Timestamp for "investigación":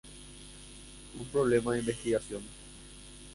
1.81-2.41